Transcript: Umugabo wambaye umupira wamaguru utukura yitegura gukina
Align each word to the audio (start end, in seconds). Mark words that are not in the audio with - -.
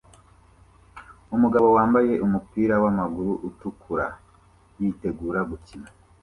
Umugabo 1.35 1.67
wambaye 1.77 2.13
umupira 2.25 2.75
wamaguru 2.83 3.33
utukura 3.47 4.07
yitegura 4.79 5.39
gukina 5.49 5.89